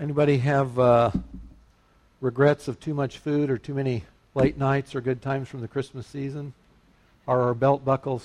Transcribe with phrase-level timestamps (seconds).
[0.00, 1.10] Anybody have uh,
[2.20, 5.66] regrets of too much food or too many late nights or good times from the
[5.66, 6.52] Christmas season?
[7.26, 8.24] Are our belt buckles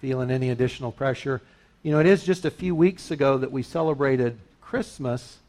[0.00, 1.42] feeling any additional pressure?
[1.82, 5.40] You know, it is just a few weeks ago that we celebrated Christmas,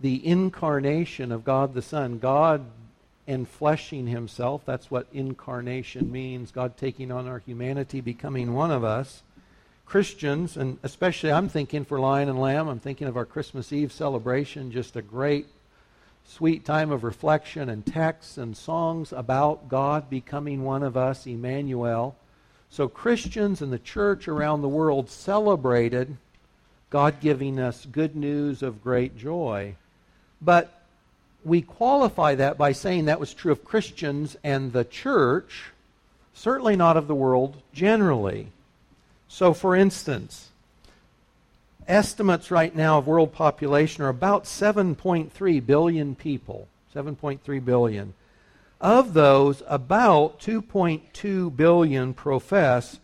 [0.00, 2.18] the incarnation of God the Son.
[2.18, 2.64] God
[3.28, 4.62] enfleshing himself.
[4.64, 6.52] That's what incarnation means.
[6.52, 9.22] God taking on our humanity, becoming one of us.
[9.84, 13.92] Christians, and especially I'm thinking for Lion and Lamb, I'm thinking of our Christmas Eve
[13.92, 15.46] celebration, just a great,
[16.24, 22.16] sweet time of reflection and texts and songs about God becoming one of us, Emmanuel.
[22.70, 26.16] So Christians and the church around the world celebrated
[26.88, 29.74] God giving us good news of great joy.
[30.40, 30.82] But
[31.44, 35.70] we qualify that by saying that was true of Christians and the church,
[36.34, 38.48] certainly not of the world generally.
[39.32, 40.50] So, for instance,
[41.88, 46.68] estimates right now of world population are about 7.3 billion people.
[46.94, 48.12] 7.3 billion.
[48.78, 53.00] Of those, about 2.2 billion profess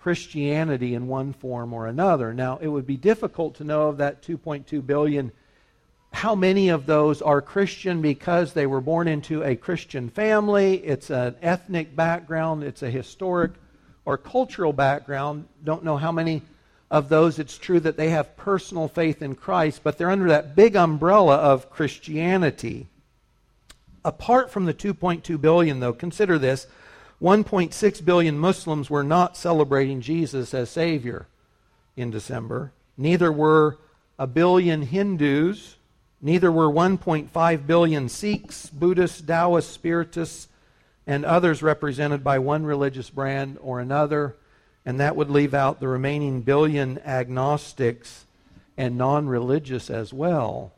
[0.00, 2.32] Christianity in one form or another.
[2.32, 5.30] Now, it would be difficult to know of that 2.2 billion
[6.10, 11.10] how many of those are Christian because they were born into a Christian family, it's
[11.10, 13.52] an ethnic background, it's a historic
[14.06, 15.46] or cultural background.
[15.62, 16.40] Don't know how many
[16.90, 20.56] of those it's true that they have personal faith in Christ, but they're under that
[20.56, 22.86] big umbrella of Christianity.
[24.04, 26.66] Apart from the 2.2 billion, though, consider this
[27.20, 31.26] 1.6 billion Muslims were not celebrating Jesus as Savior
[31.96, 32.72] in December.
[32.96, 33.78] Neither were
[34.18, 35.76] a billion Hindus
[36.20, 40.48] Neither were 1.5 billion Sikhs, Buddhists, Taoists, Spiritists,
[41.06, 44.36] and others represented by one religious brand or another,
[44.84, 48.24] and that would leave out the remaining billion agnostics
[48.76, 50.72] and non religious as well.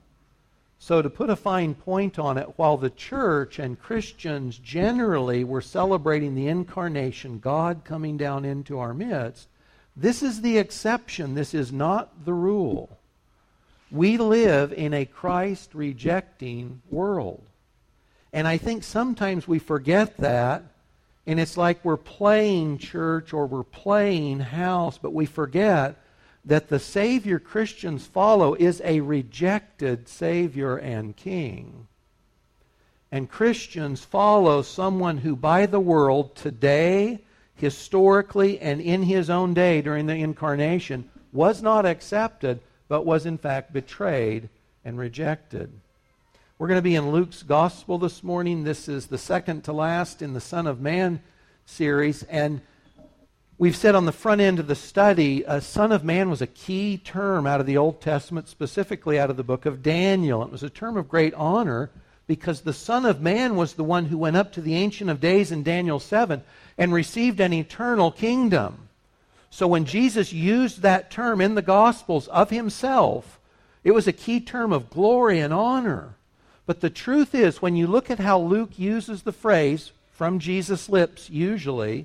[0.79, 5.61] So, to put a fine point on it, while the church and Christians generally were
[5.61, 9.49] celebrating the incarnation, God coming down into our midst,
[9.97, 11.35] this is the exception.
[11.35, 12.99] This is not the rule.
[13.91, 17.48] We live in a Christ rejecting world.
[18.33, 20.63] And I think sometimes we forget that,
[21.27, 25.97] and it's like we're playing church or we're playing house, but we forget
[26.45, 31.87] that the Savior Christians follow is a rejected Savior and King.
[33.11, 37.21] And Christians follow someone who, by the world today,
[37.55, 43.39] historically, and in his own day during the incarnation, was not accepted, but was in
[43.39, 44.49] fact betrayed
[44.85, 45.71] and rejected.
[46.59, 48.65] We're going to be in Luke's Gospel this morning.
[48.65, 51.21] This is the second to last in the Son of Man
[51.67, 52.25] series.
[52.25, 52.63] And
[53.59, 56.49] we've said on the front end of the study, a Son of Man was a
[56.49, 60.43] key term out of the Old Testament, specifically out of the book of Daniel.
[60.43, 61.91] It was a term of great honor
[62.27, 65.21] because the Son of Man was the one who went up to the Ancient of
[65.21, 66.43] Days in Daniel 7
[66.77, 68.89] and received an eternal kingdom.
[69.49, 73.39] So when Jesus used that term in the Gospels of himself,
[73.85, 76.17] it was a key term of glory and honor.
[76.69, 80.91] But the truth is, when you look at how Luke uses the phrase from Jesus'
[80.91, 82.05] lips, usually,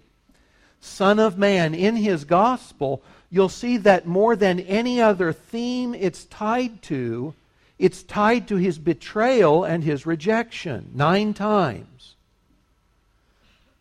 [0.79, 6.23] Son of Man, in his Gospel, you'll see that more than any other theme it's
[6.23, 7.34] tied to,
[7.78, 10.91] it's tied to his betrayal and his rejection.
[10.94, 12.16] Nine times.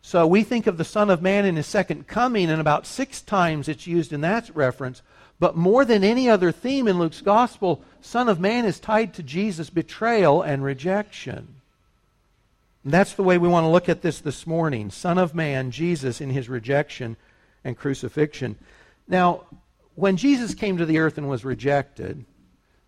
[0.01, 3.21] So we think of the Son of Man in his second coming, and about six
[3.21, 5.01] times it's used in that reference.
[5.39, 9.23] But more than any other theme in Luke's gospel, Son of Man is tied to
[9.23, 11.55] Jesus' betrayal and rejection.
[12.83, 14.89] And that's the way we want to look at this this morning.
[14.89, 17.17] Son of Man, Jesus in his rejection
[17.63, 18.57] and crucifixion.
[19.07, 19.43] Now,
[19.95, 22.25] when Jesus came to the earth and was rejected,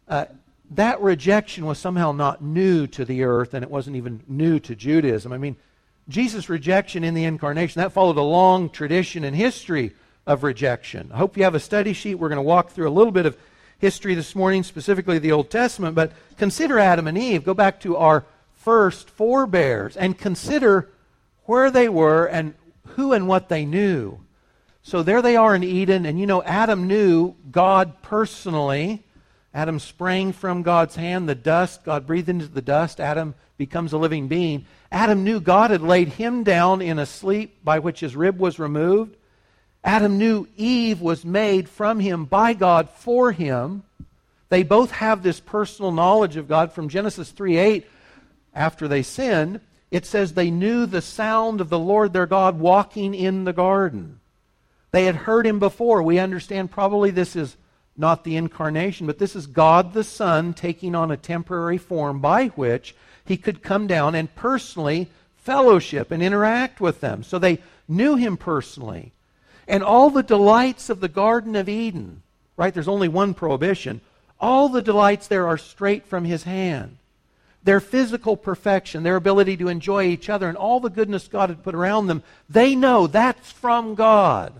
[0.07, 0.25] uh,
[0.71, 4.75] that rejection was somehow not new to the earth, and it wasn't even new to
[4.75, 5.31] Judaism.
[5.31, 5.55] I mean,
[6.09, 9.93] Jesus' rejection in the incarnation, that followed a long tradition in history
[10.27, 11.11] of rejection.
[11.13, 12.15] I hope you have a study sheet.
[12.15, 13.37] We're going to walk through a little bit of
[13.77, 17.43] history this morning, specifically the Old Testament, but consider Adam and Eve.
[17.43, 20.89] Go back to our first forebears and consider
[21.43, 22.55] where they were and
[22.89, 24.19] who and what they knew.
[24.81, 29.03] So there they are in Eden, and you know, Adam knew God personally.
[29.53, 32.99] Adam sprang from God's hand, the dust, God breathed into the dust.
[32.99, 34.65] Adam becomes a living being.
[34.91, 38.59] Adam knew God had laid him down in a sleep by which his rib was
[38.59, 39.15] removed.
[39.85, 43.83] Adam knew Eve was made from him by God for him.
[44.49, 47.87] They both have this personal knowledge of God from Genesis 3 8.
[48.55, 49.61] After they sinned,
[49.91, 54.19] it says they knew the sound of the Lord their God walking in the garden.
[54.91, 56.01] They had heard him before.
[56.01, 57.55] We understand probably this is
[57.95, 62.47] not the incarnation, but this is God the Son taking on a temporary form by
[62.47, 67.23] which he could come down and personally fellowship and interact with them.
[67.23, 69.11] So they knew him personally.
[69.67, 72.21] And all the delights of the Garden of Eden,
[72.57, 72.73] right?
[72.73, 74.01] There's only one prohibition.
[74.39, 76.97] All the delights there are straight from his hand.
[77.63, 81.63] Their physical perfection, their ability to enjoy each other, and all the goodness God had
[81.63, 84.53] put around them, they know that's from God.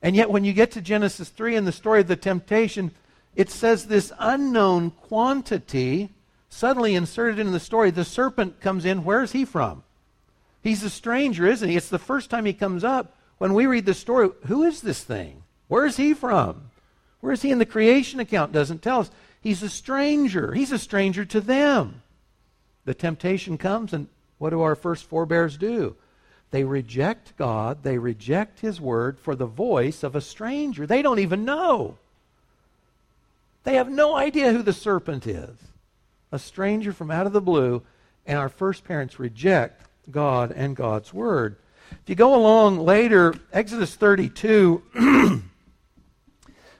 [0.00, 2.92] And yet, when you get to Genesis 3 and the story of the temptation,
[3.36, 6.10] it says this unknown quantity
[6.48, 7.90] suddenly inserted into the story.
[7.90, 9.04] The serpent comes in.
[9.04, 9.82] Where is he from?
[10.62, 11.76] He's a stranger, isn't he?
[11.76, 13.16] It's the first time he comes up.
[13.38, 15.42] When we read the story, who is this thing?
[15.68, 16.70] Where is he from?
[17.20, 18.52] Where is he in the creation account?
[18.52, 19.10] Doesn't tell us.
[19.40, 20.52] He's a stranger.
[20.52, 22.02] He's a stranger to them.
[22.84, 24.08] The temptation comes, and
[24.38, 25.96] what do our first forebears do?
[26.50, 30.86] They reject God, they reject His word for the voice of a stranger.
[30.86, 31.98] They don't even know.
[33.64, 35.56] They have no idea who the serpent is.
[36.30, 37.82] A stranger from out of the blue,
[38.26, 41.56] and our first parents reject God and God's word.
[41.90, 44.82] If you go along later, Exodus 32,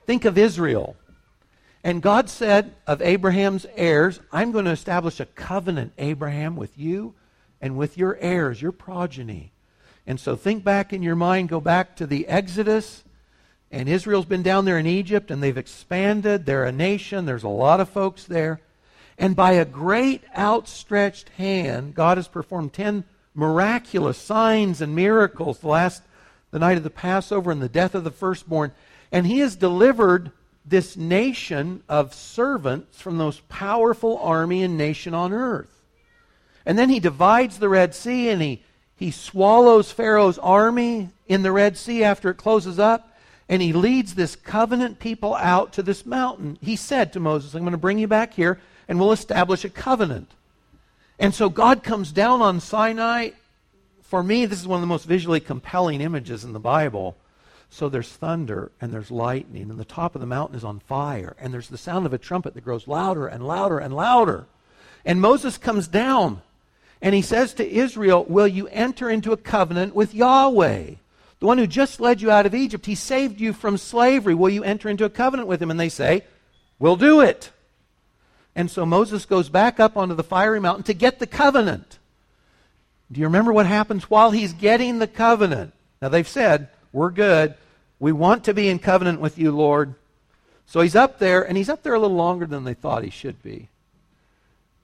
[0.06, 0.96] think of Israel.
[1.82, 7.14] And God said of Abraham's heirs, I'm going to establish a covenant, Abraham, with you
[7.60, 9.52] and with your heirs, your progeny.
[10.06, 13.04] And so think back in your mind, go back to the Exodus.
[13.70, 16.46] And Israel's been down there in Egypt and they've expanded.
[16.46, 17.26] They're a nation.
[17.26, 18.60] There's a lot of folks there.
[19.18, 23.04] And by a great outstretched hand, God has performed 10
[23.34, 26.02] miraculous signs and miracles the last
[26.50, 28.70] the night of the Passover and the death of the firstborn.
[29.10, 30.30] And he has delivered
[30.64, 35.82] this nation of servants from the most powerful army and nation on earth.
[36.64, 38.62] And then he divides the Red Sea and he
[38.96, 43.16] he swallows Pharaoh's army in the Red Sea after it closes up,
[43.48, 46.58] and he leads this covenant people out to this mountain.
[46.60, 49.70] He said to Moses, I'm going to bring you back here, and we'll establish a
[49.70, 50.30] covenant.
[51.18, 53.30] And so God comes down on Sinai.
[54.02, 57.16] For me, this is one of the most visually compelling images in the Bible.
[57.70, 61.34] So there's thunder and there's lightning, and the top of the mountain is on fire,
[61.40, 64.46] and there's the sound of a trumpet that grows louder and louder and louder.
[65.04, 66.40] And Moses comes down
[67.02, 70.94] and he says to Israel, Will you enter into a covenant with Yahweh?
[71.40, 74.34] The one who just led you out of Egypt, he saved you from slavery.
[74.34, 75.70] Will you enter into a covenant with him?
[75.70, 76.24] And they say,
[76.78, 77.50] We'll do it.
[78.56, 81.98] And so Moses goes back up onto the fiery mountain to get the covenant.
[83.10, 85.72] Do you remember what happens while he's getting the covenant?
[86.00, 87.54] Now they've said, We're good.
[87.98, 89.94] We want to be in covenant with you, Lord.
[90.66, 93.10] So he's up there, and he's up there a little longer than they thought he
[93.10, 93.68] should be.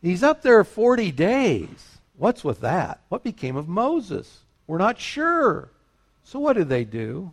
[0.03, 1.99] He's up there 40 days.
[2.17, 3.01] What's with that?
[3.09, 4.41] What became of Moses?
[4.67, 5.71] We're not sure.
[6.23, 7.33] So what do they do?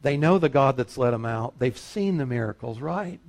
[0.00, 1.58] They know the God that's let them out.
[1.58, 3.20] They've seen the miracles, right?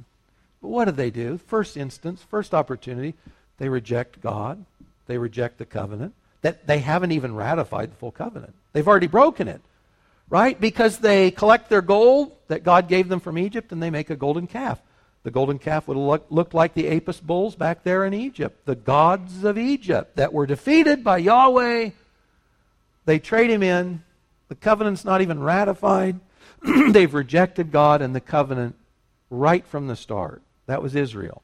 [0.62, 1.38] But what do they do?
[1.38, 3.14] First instance, first opportunity,
[3.58, 4.66] they reject God.
[5.06, 6.14] They reject the covenant.
[6.42, 8.54] That they haven't even ratified the full covenant.
[8.74, 9.62] They've already broken it.
[10.30, 10.60] Right?
[10.60, 14.16] Because they collect their gold that God gave them from Egypt and they make a
[14.16, 14.82] golden calf.
[15.24, 18.76] The golden calf would look, look like the Apis bulls back there in Egypt, the
[18.76, 21.92] gods of Egypt that were defeated by Yahweh.
[23.06, 24.04] They trade him in.
[24.50, 26.20] The covenant's not even ratified.
[26.92, 28.76] They've rejected God and the covenant
[29.30, 30.42] right from the start.
[30.68, 31.42] That was Israel.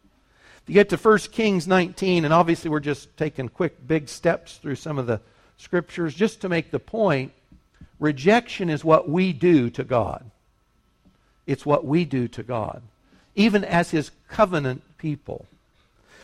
[0.67, 4.75] You get to 1 Kings 19, and obviously we're just taking quick, big steps through
[4.75, 5.19] some of the
[5.57, 7.33] scriptures just to make the point
[7.99, 10.23] rejection is what we do to God.
[11.45, 12.81] It's what we do to God
[13.35, 15.45] even as his covenant people.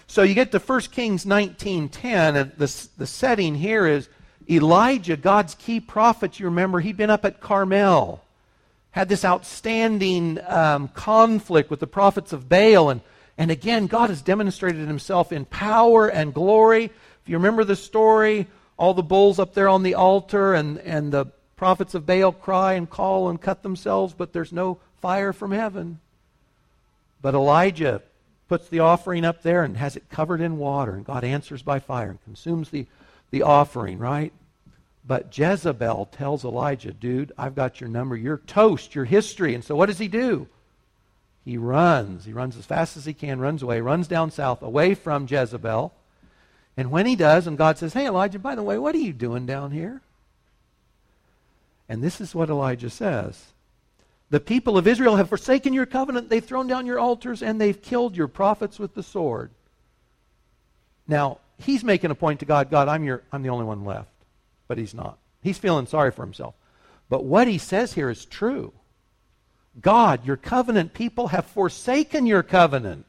[0.07, 4.09] So you get to 1 Kings 19:10 and the, the setting here is
[4.49, 8.23] Elijah, God's key prophet, you remember, he'd been up at Carmel,
[8.91, 12.89] had this outstanding um, conflict with the prophets of Baal.
[12.89, 13.01] And,
[13.37, 16.85] and again, God has demonstrated himself in power and glory.
[16.85, 21.11] If you remember the story, all the bulls up there on the altar, and, and
[21.11, 25.51] the prophets of Baal cry and call and cut themselves, but there's no fire from
[25.51, 25.99] heaven.
[27.21, 28.01] But Elijah
[28.47, 31.79] puts the offering up there and has it covered in water, and God answers by
[31.79, 32.87] fire and consumes the,
[33.29, 34.33] the offering, right?
[35.09, 38.15] But Jezebel tells Elijah, dude, I've got your number.
[38.15, 38.93] You're toast.
[38.93, 39.55] You're history.
[39.55, 40.47] And so what does he do?
[41.43, 42.25] He runs.
[42.25, 45.91] He runs as fast as he can, runs away, runs down south, away from Jezebel.
[46.77, 49.11] And when he does, and God says, Hey, Elijah, by the way, what are you
[49.11, 49.99] doing down here?
[51.89, 53.47] And this is what Elijah says
[54.29, 57.81] the people of Israel have forsaken your covenant, they've thrown down your altars, and they've
[57.81, 59.49] killed your prophets with the sword.
[61.07, 64.11] Now, he's making a point to God God, I'm, your, I'm the only one left.
[64.69, 65.17] But he's not.
[65.41, 66.53] He's feeling sorry for himself.
[67.09, 68.71] But what he says here is true.
[69.81, 73.05] God, your covenant people, have forsaken your covenant.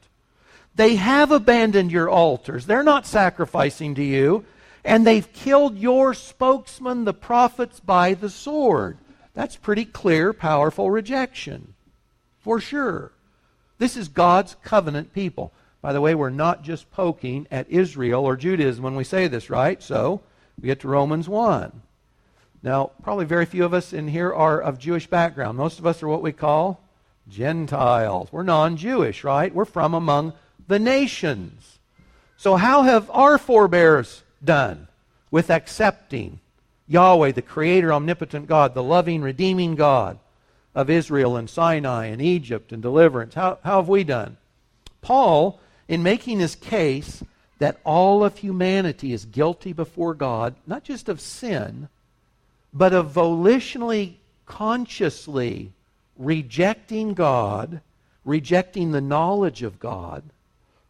[0.75, 2.65] They have abandoned your altars.
[2.65, 4.43] They're not sacrificing to you.
[4.83, 8.97] And they've killed your spokesman, the prophets, by the sword.
[9.35, 11.75] That's pretty clear, powerful rejection.
[12.39, 13.11] For sure.
[13.77, 15.53] This is God's covenant people.
[15.81, 19.49] By the way, we're not just poking at Israel or Judaism when we say this,
[19.49, 19.81] right?
[19.83, 20.21] So
[20.59, 21.81] we get to Romans 1.
[22.63, 25.57] Now, probably very few of us in here are of Jewish background.
[25.57, 26.81] Most of us are what we call
[27.27, 28.31] Gentiles.
[28.31, 29.53] We're non Jewish, right?
[29.53, 30.33] We're from among
[30.67, 31.79] the nations.
[32.37, 34.87] So, how have our forebears done
[35.31, 36.39] with accepting
[36.87, 40.19] Yahweh, the creator, omnipotent God, the loving, redeeming God
[40.75, 43.33] of Israel and Sinai and Egypt and deliverance?
[43.33, 44.37] How, how have we done?
[45.01, 47.23] Paul, in making his case
[47.61, 51.89] that all of humanity is guilty before God, not just of sin,
[52.73, 54.15] but of volitionally,
[54.47, 55.71] consciously
[56.17, 57.81] rejecting God,
[58.25, 60.23] rejecting the knowledge of God,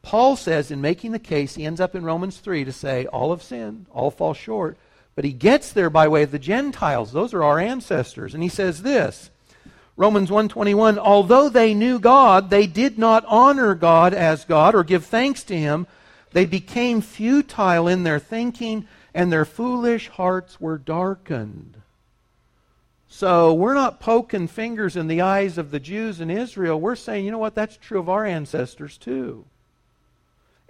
[0.02, 3.32] Paul says in making the case, he ends up in Romans 3 to say, all
[3.32, 4.78] have sinned, all fall short.
[5.14, 7.12] But he gets there by way of the Gentiles.
[7.12, 8.34] Those are our ancestors.
[8.34, 9.30] And he says this
[9.98, 15.06] Romans 1:21 Although they knew God they did not honor God as God or give
[15.06, 15.86] thanks to him
[16.32, 21.82] they became futile in their thinking and their foolish hearts were darkened
[23.08, 27.26] so we're not poking fingers in the eyes of the Jews in Israel we're saying
[27.26, 29.46] you know what that's true of our ancestors too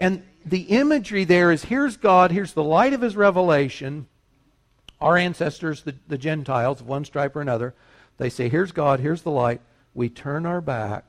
[0.02, 4.08] and the imagery there is here's God, here's the light of his revelation.
[5.00, 7.76] Our ancestors, the, the Gentiles of one stripe or another,
[8.18, 9.62] they say, here's God, here's the light.
[9.94, 11.06] We turn our back.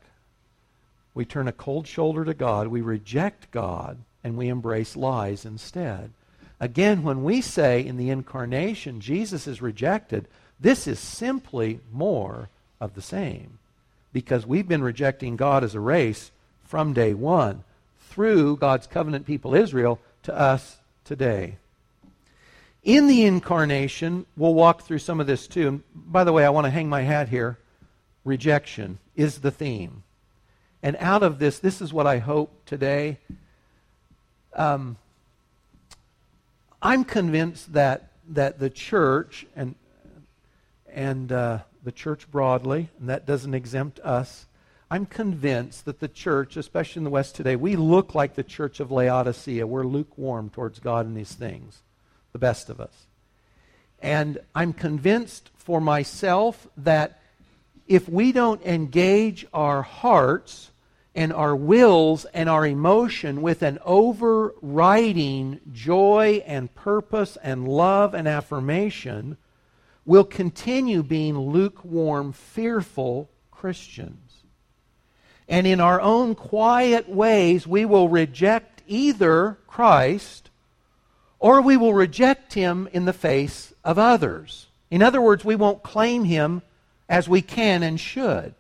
[1.15, 2.69] We turn a cold shoulder to God.
[2.69, 6.13] We reject God and we embrace lies instead.
[6.61, 10.29] Again, when we say in the incarnation Jesus is rejected,
[10.61, 12.49] this is simply more
[12.81, 13.59] of the same
[14.13, 16.31] because we've been rejecting God as a race
[16.65, 17.65] from day one
[18.11, 21.57] through God's covenant people Israel to us today.
[22.85, 25.69] In the incarnation, we'll walk through some of this too.
[25.69, 27.59] And by the way, I want to hang my hat here.
[28.25, 30.03] Rejection is the theme.
[30.83, 33.19] And out of this, this is what I hope today.
[34.55, 34.97] Um,
[36.81, 39.75] I'm convinced that, that the church and,
[40.93, 44.47] and uh, the church broadly, and that doesn't exempt us,
[44.91, 48.79] I'm convinced that the church, especially in the West today, we look like the church
[48.79, 49.67] of Laodicea.
[49.67, 51.81] We're lukewarm towards God and these things,
[52.33, 53.07] the best of us.
[54.01, 57.23] And I'm convinced for myself that
[57.87, 60.71] if we don't engage our hearts
[61.15, 68.27] and our wills and our emotion with an overriding joy and purpose and love and
[68.27, 69.37] affirmation,
[70.07, 74.43] we'll continue being lukewarm, fearful Christians.
[75.49, 80.51] And in our own quiet ways, we will reject either Christ
[81.39, 84.69] or we will reject him in the face of others.
[84.91, 86.63] In other words, we won't claim him
[87.09, 88.55] as we can and should.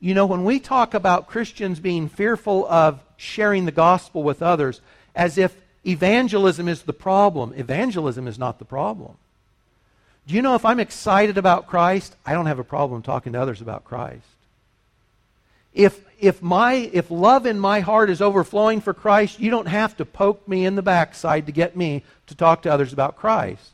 [0.00, 4.80] You know, when we talk about Christians being fearful of sharing the gospel with others,
[5.14, 9.16] as if evangelism is the problem, evangelism is not the problem.
[10.26, 13.40] Do you know if I'm excited about Christ, I don't have a problem talking to
[13.40, 14.26] others about Christ
[15.76, 19.96] if if my if love in my heart is overflowing for Christ, you don't have
[19.98, 23.72] to poke me in the backside to get me to talk to others about Christ.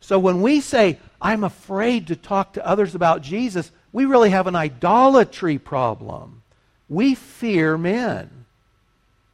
[0.00, 4.46] So when we say I'm afraid to talk to others about Jesus, we really have
[4.46, 6.42] an idolatry problem.
[6.88, 8.46] We fear men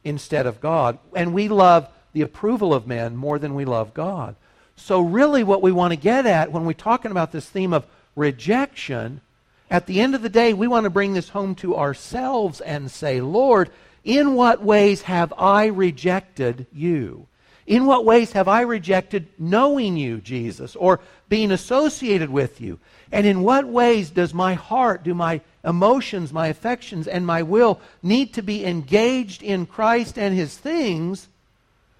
[0.03, 4.35] instead of God, and we love the approval of men more than we love God.
[4.75, 7.85] So really what we want to get at when we're talking about this theme of
[8.15, 9.21] rejection
[9.69, 12.89] at the end of the day, we want to bring this home to ourselves and
[12.89, 13.69] say, Lord,
[14.03, 17.27] in what ways have I rejected you?
[17.67, 22.79] In what ways have I rejected knowing you, Jesus, or being associated with you?
[23.11, 27.79] And in what ways does my heart, do my emotions, my affections, and my will
[28.01, 31.27] need to be engaged in Christ and his things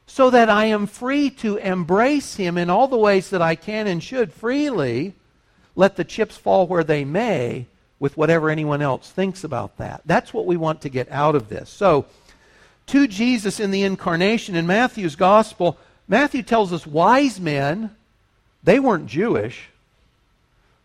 [0.06, 3.86] so that I am free to embrace him in all the ways that I can
[3.88, 5.14] and should freely?
[5.78, 7.68] let the chips fall where they may
[8.00, 10.02] with whatever anyone else thinks about that.
[10.06, 11.70] That's what we want to get out of this.
[11.70, 12.06] So,
[12.88, 15.78] to Jesus in the incarnation in Matthew's gospel,
[16.08, 17.92] Matthew tells us wise men,
[18.64, 19.70] they weren't Jewish.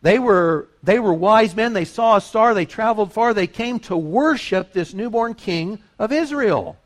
[0.02, 1.72] They were, they were wise men.
[1.72, 2.54] They saw a star.
[2.54, 3.32] They traveled far.
[3.32, 6.76] They came to worship this newborn king of Israel.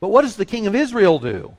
[0.00, 1.54] But what does the king of Israel do?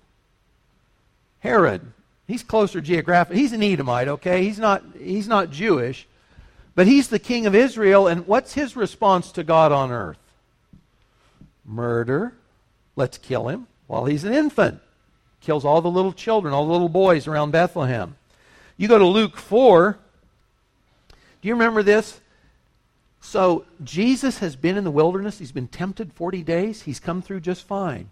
[1.39, 1.82] Herod.
[2.27, 3.42] He's closer geographically.
[3.42, 4.44] He's an Edomite, okay?
[4.44, 6.08] He's not, he's not Jewish.
[6.75, 10.20] But he's the king of Israel, and what's his response to God on earth?
[11.66, 12.34] Murder.
[12.98, 14.82] Let's kill him while he's an infant.
[15.39, 18.18] Kills all the little children, all the little boys around Bethlehem.
[18.75, 19.98] You go to Luke 4.
[21.42, 22.20] Do you remember this?
[23.22, 25.38] So, Jesus has been in the wilderness.
[25.38, 26.82] He's been tempted 40 days.
[26.82, 28.10] He's come through just fine.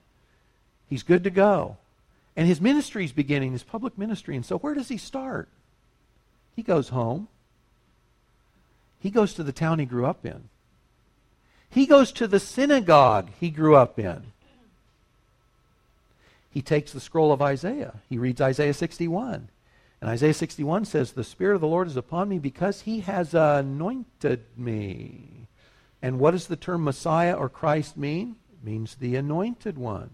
[0.88, 1.78] He's good to go.
[2.36, 4.36] And his ministry is beginning, his public ministry.
[4.36, 5.50] And so, where does he start?
[6.56, 7.28] He goes home.
[9.00, 10.50] He goes to the town he grew up in.
[11.70, 14.32] He goes to the synagogue he grew up in.
[16.56, 17.96] He takes the scroll of Isaiah.
[18.08, 19.50] He reads Isaiah 61.
[20.00, 23.34] And Isaiah 61 says, The Spirit of the Lord is upon me because he has
[23.34, 25.50] anointed me.
[26.02, 28.38] And what does the term Messiah or Christ mean?
[28.54, 30.12] It means the anointed one.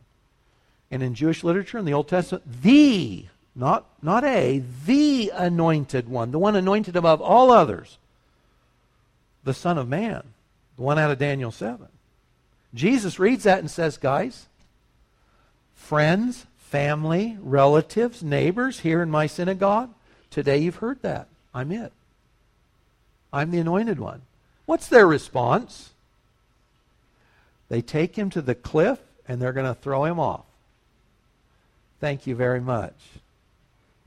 [0.90, 6.32] And in Jewish literature in the Old Testament, the, not, not a, the anointed one,
[6.32, 8.00] the one anointed above all others,
[9.44, 10.24] the Son of Man,
[10.76, 11.86] the one out of Daniel 7.
[12.74, 14.48] Jesus reads that and says, guys,
[15.82, 19.90] friends, family, relatives, neighbors here in my synagogue,
[20.30, 21.28] today you've heard that.
[21.54, 21.92] I'm it.
[23.34, 24.22] I'm the anointed one.
[24.66, 25.90] What's their response?
[27.68, 30.46] They take him to the cliff and they're going to throw him off.
[32.00, 32.96] Thank you very much.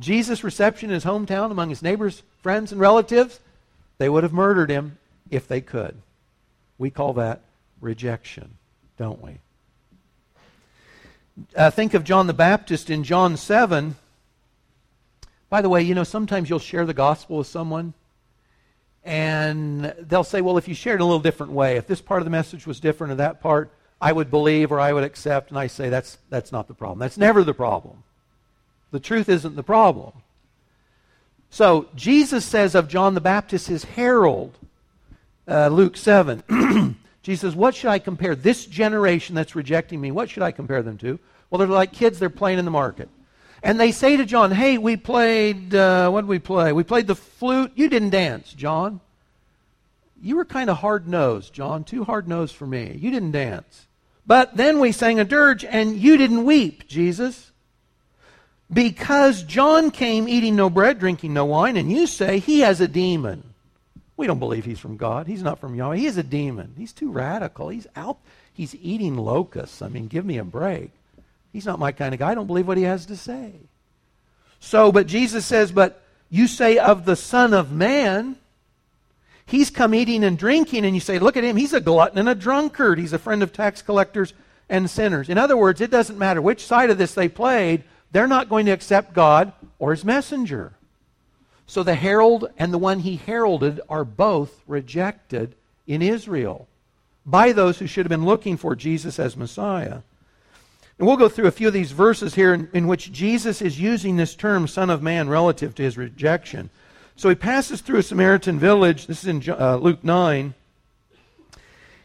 [0.00, 3.40] Jesus' reception in his hometown among his neighbors, friends, and relatives,
[3.98, 4.98] they would have murdered him
[5.30, 5.96] if they could.
[6.78, 7.42] We call that
[7.80, 8.56] rejection,
[8.96, 9.38] don't we?
[11.56, 13.96] Uh, think of John the Baptist in John 7.
[15.50, 17.92] By the way, you know, sometimes you'll share the gospel with someone,
[19.04, 22.20] and they'll say, well, if you shared it a little different way, if this part
[22.20, 25.50] of the message was different or that part, I would believe or I would accept,
[25.50, 27.00] and I say that's, that's not the problem.
[27.00, 28.04] That's never the problem.
[28.92, 30.12] The truth isn't the problem.
[31.50, 34.56] So Jesus says of John the Baptist, his herald,
[35.48, 36.96] uh, Luke 7.
[37.24, 40.12] Jesus What should I compare this generation that's rejecting me?
[40.12, 41.18] What should I compare them to?
[41.50, 43.08] Well, they're like kids, they're playing in the market.
[43.62, 46.72] And they say to John, Hey, we played, uh, what did we play?
[46.72, 47.72] We played the flute.
[47.74, 49.00] You didn't dance, John.
[50.20, 52.96] You were kind of hard nosed, John, too hard nosed for me.
[53.00, 53.86] You didn't dance.
[54.26, 57.52] But then we sang a dirge, and you didn't weep, Jesus.
[58.72, 62.88] Because John came eating no bread, drinking no wine, and you say he has a
[62.88, 63.53] demon.
[64.16, 65.26] We don't believe he's from God.
[65.26, 65.96] He's not from Yahweh.
[65.96, 66.74] He is a demon.
[66.78, 67.68] He's too radical.
[67.68, 68.18] He's out.
[68.52, 69.82] He's eating locusts.
[69.82, 70.90] I mean, give me a break.
[71.52, 72.30] He's not my kind of guy.
[72.30, 73.52] I don't believe what he has to say.
[74.60, 76.00] So, but Jesus says, But
[76.30, 78.36] you say of the Son of Man,
[79.46, 82.28] He's come eating and drinking, and you say, Look at him, he's a glutton and
[82.28, 82.98] a drunkard.
[82.98, 84.32] He's a friend of tax collectors
[84.68, 85.28] and sinners.
[85.28, 88.66] In other words, it doesn't matter which side of this they played, they're not going
[88.66, 90.72] to accept God or his messenger.
[91.66, 95.54] So the herald and the one he heralded are both rejected
[95.86, 96.68] in Israel
[97.26, 100.00] by those who should have been looking for Jesus as Messiah.
[100.98, 103.80] And we'll go through a few of these verses here in, in which Jesus is
[103.80, 106.70] using this term, Son of Man, relative to his rejection.
[107.16, 109.06] So he passes through a Samaritan village.
[109.06, 110.54] This is in uh, Luke 9.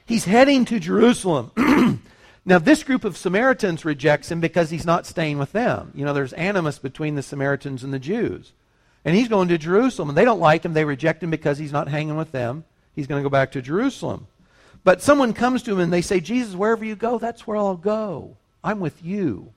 [0.05, 1.51] He's heading to Jerusalem.
[2.45, 5.91] now, this group of Samaritans rejects him because he's not staying with them.
[5.93, 8.53] You know, there's animus between the Samaritans and the Jews.
[9.05, 10.09] And he's going to Jerusalem.
[10.09, 10.73] And they don't like him.
[10.73, 12.65] They reject him because he's not hanging with them.
[12.95, 14.27] He's going to go back to Jerusalem.
[14.83, 17.77] But someone comes to him and they say, Jesus, wherever you go, that's where I'll
[17.77, 18.37] go.
[18.63, 19.53] I'm with you.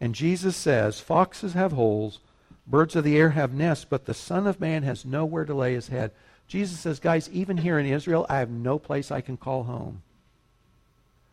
[0.00, 2.20] And Jesus says, Foxes have holes,
[2.66, 5.74] Birds of the air have nests, but the Son of Man has nowhere to lay
[5.74, 6.12] his head.
[6.46, 10.02] Jesus says, guys, even here in Israel, I have no place I can call home.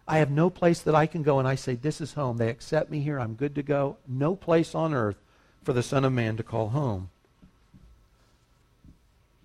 [0.07, 2.35] I have no place that I can go and I say, This is home.
[2.35, 3.17] They accept me here.
[3.17, 3.97] I'm good to go.
[4.07, 5.15] No place on earth
[5.63, 7.09] for the Son of Man to call home.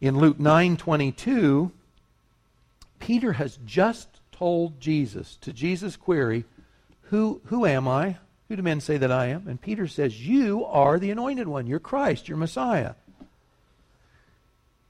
[0.00, 1.70] In Luke 9:22,
[2.98, 6.44] Peter has just told Jesus to Jesus' query,
[7.02, 8.18] Who, who am I?
[8.48, 9.48] Who do men say that I am?
[9.48, 11.66] And Peter says, You are the anointed one.
[11.66, 12.28] You're Christ.
[12.28, 12.94] You're Messiah.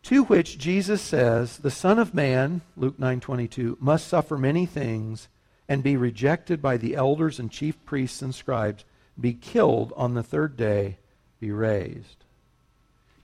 [0.05, 5.29] To which Jesus says, The Son of Man, Luke 9:22, must suffer many things
[5.69, 8.85] and be rejected by the elders and chief priests and scribes,
[9.21, 10.99] be killed on the third day,
[11.41, 12.26] be raised.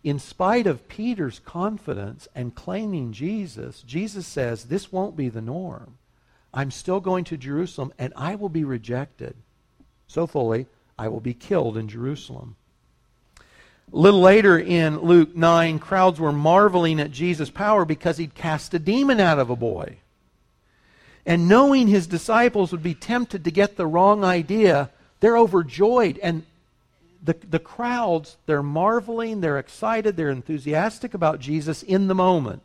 [0.05, 5.99] In spite of Peter's confidence and claiming Jesus, Jesus says, This won't be the norm.
[6.53, 9.37] I'm still going to Jerusalem and I will be rejected
[10.13, 10.67] so fully,
[10.99, 12.57] I will be killed in Jerusalem.
[13.39, 18.75] A little later in Luke 9, crowds were marveling at Jesus' power because he'd cast
[18.75, 19.97] a demon out of a boy.
[21.25, 26.19] And knowing his disciples would be tempted to get the wrong idea, they're overjoyed.
[26.19, 26.45] And
[27.23, 32.63] the, the crowds, they're marveling, they're excited, they're enthusiastic about Jesus in the moment.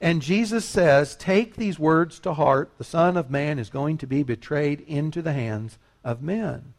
[0.00, 2.70] And Jesus says, Take these words to heart.
[2.78, 6.74] The Son of Man is going to be betrayed into the hands of men.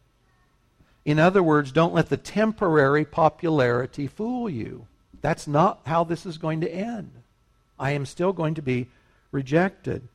[1.04, 4.86] In other words, don't let the temporary popularity fool you.
[5.20, 7.10] That's not how this is going to end.
[7.78, 8.88] I am still going to be
[9.32, 10.08] rejected.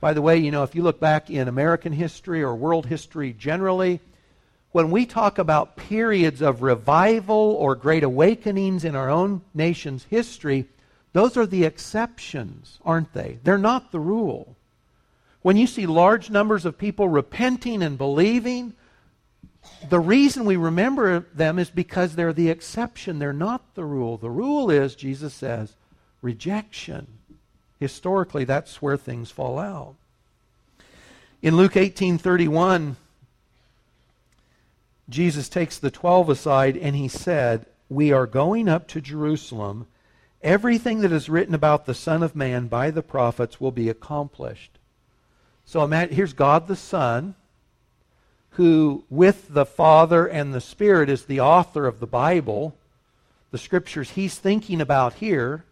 [0.00, 3.32] By the way, you know, if you look back in American history or world history
[3.32, 4.00] generally,
[4.74, 10.66] when we talk about periods of revival or great awakenings in our own nation's history,
[11.12, 13.38] those are the exceptions, aren't they?
[13.44, 14.56] They're not the rule.
[15.42, 18.72] When you see large numbers of people repenting and believing,
[19.90, 23.20] the reason we remember them is because they're the exception.
[23.20, 24.16] They're not the rule.
[24.16, 25.76] The rule is, Jesus says,
[26.20, 27.06] rejection.
[27.78, 29.94] Historically, that's where things fall out.
[31.42, 32.96] In Luke 18:31,
[35.08, 39.86] Jesus takes the 12 aside and he said, "We are going up to Jerusalem.
[40.42, 44.78] Everything that is written about the Son of Man by the prophets will be accomplished."
[45.64, 47.34] So here's God the Son,
[48.50, 52.76] who with the Father and the Spirit is the author of the Bible,
[53.50, 55.64] the scriptures he's thinking about here.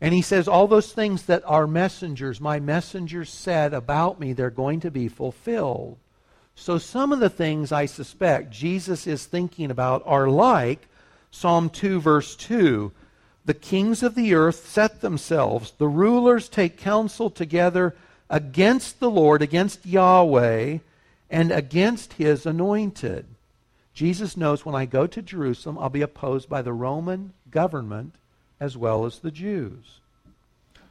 [0.00, 4.50] And he says, All those things that our messengers, my messengers said about me, they're
[4.50, 5.98] going to be fulfilled.
[6.54, 10.86] So some of the things I suspect Jesus is thinking about are like
[11.30, 12.92] Psalm 2, verse 2.
[13.44, 17.96] The kings of the earth set themselves, the rulers take counsel together
[18.28, 20.78] against the Lord, against Yahweh,
[21.30, 23.26] and against his anointed.
[23.94, 28.14] Jesus knows when I go to Jerusalem, I'll be opposed by the Roman government
[28.60, 30.00] as well as the Jews.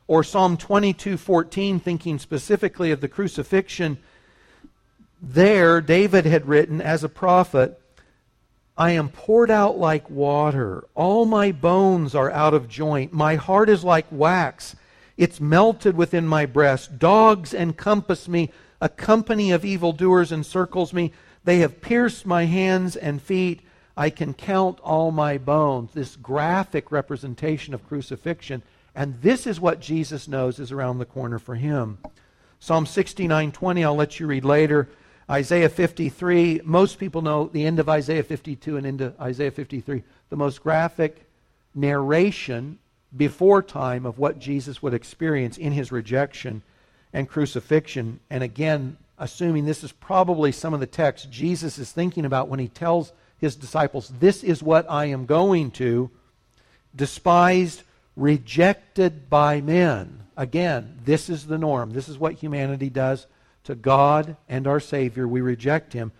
[0.08, 4.00] Or Psalm 22:14 thinking specifically of the crucifixion
[5.21, 7.79] there David had written as a prophet
[8.77, 13.69] I am poured out like water all my bones are out of joint my heart
[13.69, 14.75] is like wax
[15.17, 21.12] it's melted within my breast dogs encompass me a company of evildoers encircles me
[21.43, 23.62] they have pierced my hands and feet
[23.99, 25.91] I can count all my bones.
[25.93, 28.63] This graphic representation of crucifixion.
[28.95, 31.97] And this is what Jesus knows is around the corner for him.
[32.60, 34.88] Psalm 69:20, I'll let you read later.
[35.29, 40.35] Isaiah 53, most people know the end of Isaiah 52 and into Isaiah 53, the
[40.35, 41.29] most graphic
[41.75, 42.79] narration
[43.15, 46.63] before time of what Jesus would experience in his rejection
[47.13, 48.19] and crucifixion.
[48.31, 52.59] And again, assuming this is probably some of the text Jesus is thinking about when
[52.59, 56.09] he tells his disciples, This is what I am going to.
[56.95, 57.83] Despised,
[58.15, 60.23] rejected by men.
[60.35, 61.91] Again, this is the norm.
[61.91, 63.27] This is what humanity does
[63.63, 65.28] to God and our Savior.
[65.28, 66.12] We reject him.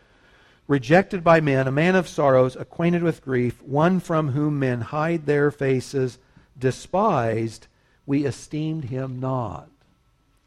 [0.68, 5.26] Rejected by men, a man of sorrows, acquainted with grief, one from whom men hide
[5.26, 6.20] their faces,
[6.58, 7.68] despised,
[8.06, 9.70] we esteemed him not.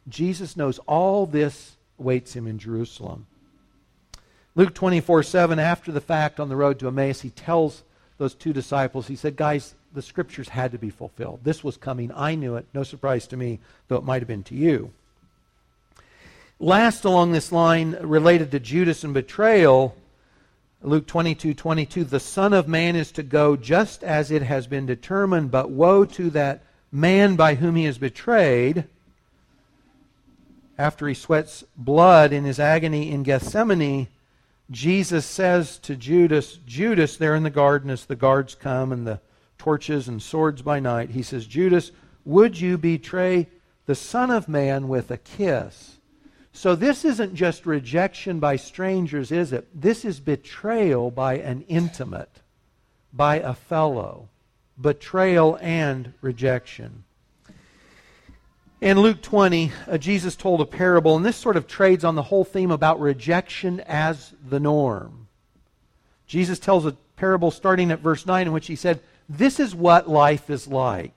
[0.09, 3.27] Jesus knows all this awaits him in Jerusalem.
[4.55, 7.83] Luke 24 7, after the fact on the road to Emmaus, he tells
[8.19, 11.41] those two disciples, he said, Guys, the scriptures had to be fulfilled.
[11.43, 12.11] This was coming.
[12.15, 12.67] I knew it.
[12.75, 14.93] No surprise to me, though it might have been to you.
[16.62, 19.96] Last along this line, related to Judas and betrayal,
[20.81, 24.87] Luke 22 22, the Son of Man is to go just as it has been
[24.87, 28.85] determined, but woe to that man by whom he is betrayed.
[30.79, 34.07] After he sweats blood in his agony in Gethsemane,
[34.70, 39.18] Jesus says to Judas, Judas, there in the garden as the guards come and the
[39.59, 41.90] torches and swords by night, he says, Judas,
[42.25, 43.48] would you betray
[43.87, 45.92] the Son of Man with a kiss?
[46.53, 49.69] So this isn't just rejection by strangers, is it?
[49.75, 52.41] This is betrayal by an intimate,
[53.12, 54.29] by a fellow.
[54.81, 57.05] Betrayal and rejection.
[58.83, 62.23] In Luke 20, uh, Jesus told a parable, and this sort of trades on the
[62.25, 65.29] whole theme about rejection as the norm.
[66.27, 70.09] Jesus tells a parable starting at verse 9 in which he said, This is what
[70.09, 71.15] life is like.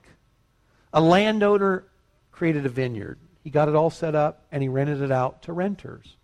[0.93, 1.85] A landowner
[2.31, 3.17] created a vineyard.
[3.45, 6.15] He got it all set up and he rented it out to renters.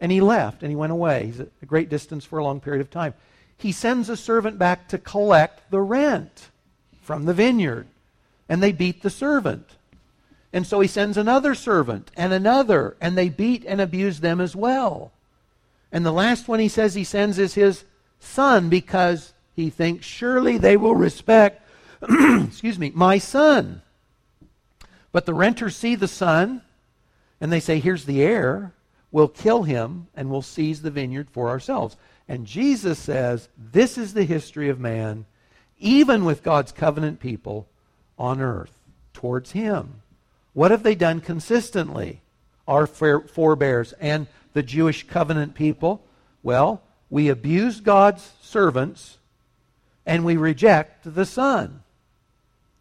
[0.00, 1.26] And he left and he went away.
[1.26, 3.12] He's at a great distance for a long period of time.
[3.58, 6.48] He sends a servant back to collect the rent
[7.02, 7.86] from the vineyard.
[8.48, 9.76] And they beat the servant.
[10.54, 14.56] And so he sends another servant and another, and they beat and abuse them as
[14.56, 15.12] well.
[15.92, 17.84] And the last one he says he sends is his
[18.20, 21.60] son because he thinks surely they will respect,
[22.02, 23.82] excuse me, my son.
[25.14, 26.60] But the renters see the son
[27.40, 28.74] and they say, Here's the heir.
[29.12, 31.96] We'll kill him and we'll seize the vineyard for ourselves.
[32.26, 35.24] And Jesus says, This is the history of man,
[35.78, 37.68] even with God's covenant people
[38.18, 38.72] on earth.
[39.12, 40.02] towards Him.
[40.52, 42.20] What have they done consistently?
[42.66, 46.04] Our forebears and the Jewish covenant people?
[46.42, 49.18] Well, we abuse God's servants
[50.04, 51.83] and we reject the Son.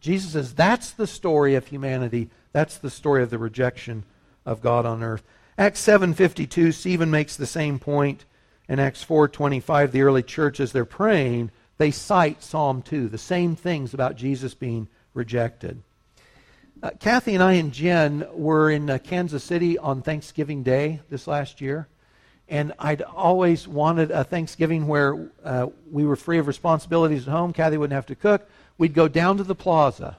[0.03, 2.29] Jesus says that's the story of humanity.
[2.51, 4.03] That's the story of the rejection
[4.45, 5.23] of God on earth.
[5.57, 8.25] Acts 7:52 Stephen makes the same point
[8.67, 13.55] in Acts 4:25 the early church as they're praying they cite Psalm 2 the same
[13.55, 15.81] things about Jesus being rejected.
[16.81, 21.27] Uh, Kathy and I and Jen were in uh, Kansas City on Thanksgiving Day this
[21.27, 21.87] last year
[22.49, 27.53] and I'd always wanted a Thanksgiving where uh, we were free of responsibilities at home.
[27.53, 28.49] Kathy wouldn't have to cook.
[28.77, 30.17] We'd go down to the plaza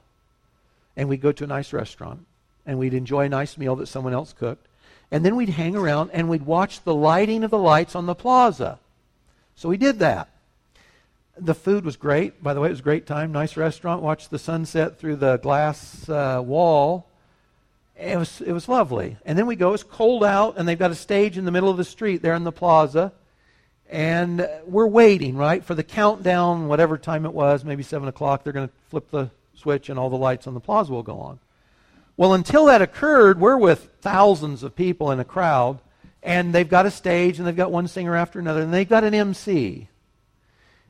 [0.96, 2.24] and we'd go to a nice restaurant
[2.66, 4.66] and we'd enjoy a nice meal that someone else cooked.
[5.10, 8.14] And then we'd hang around and we'd watch the lighting of the lights on the
[8.14, 8.78] plaza.
[9.56, 10.28] So we did that.
[11.36, 12.42] The food was great.
[12.42, 13.32] By the way, it was a great time.
[13.32, 14.02] Nice restaurant.
[14.02, 17.06] Watched the sunset through the glass uh, wall
[17.96, 19.16] it was, it was lovely.
[19.24, 21.70] And then we go, it's cold out, and they've got a stage in the middle
[21.70, 23.12] of the street there in the plaza.
[23.90, 28.42] And we're waiting, right, for the countdown, whatever time it was, maybe 7 o'clock.
[28.42, 31.18] They're going to flip the switch, and all the lights on the plaza will go
[31.18, 31.38] on.
[32.16, 35.78] Well, until that occurred, we're with thousands of people in a crowd,
[36.22, 39.04] and they've got a stage, and they've got one singer after another, and they've got
[39.04, 39.88] an MC.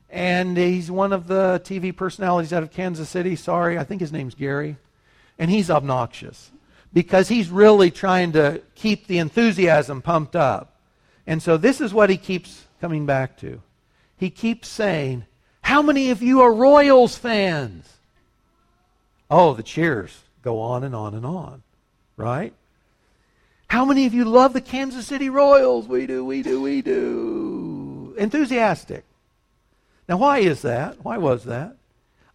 [0.09, 3.35] And he's one of the TV personalities out of Kansas City.
[3.35, 4.77] Sorry, I think his name's Gary.
[5.37, 6.51] And he's obnoxious
[6.93, 10.79] because he's really trying to keep the enthusiasm pumped up.
[11.27, 13.63] And so this is what he keeps coming back to.
[14.15, 15.25] He keeps saying,
[15.63, 17.91] How many of you are Royals fans?
[19.27, 21.63] Oh, the cheers go on and on and on,
[22.15, 22.53] right?
[23.69, 25.87] How many of you love the Kansas City Royals?
[25.87, 28.13] We do, we do, we do.
[28.19, 29.03] Enthusiastic.
[30.07, 31.03] Now, why is that?
[31.03, 31.75] Why was that?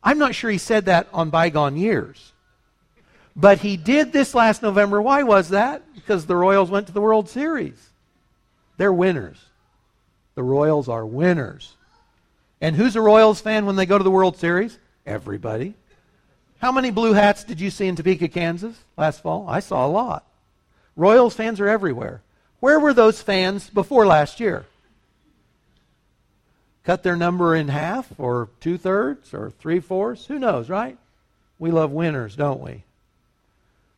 [0.03, 2.33] I'm not sure he said that on bygone years.
[3.37, 5.01] But he did this last November.
[5.01, 5.85] Why was that?
[5.95, 7.91] Because the Royals went to the World Series.
[8.79, 9.39] They're winners.
[10.35, 11.75] The Royals are winners.
[12.61, 14.79] And who's a Royals fan when they go to the World Series?
[15.07, 15.75] Everybody.
[16.61, 19.47] How many blue hats did you see in Topeka, Kansas last fall?
[19.49, 20.25] I saw a lot.
[20.95, 22.21] Royals fans are everywhere.
[22.61, 24.67] Where were those fans before last year?
[26.85, 30.27] Cut their number in half, or two thirds, or three fourths?
[30.27, 30.99] Who knows, right?
[31.59, 32.85] We love winners, don't we?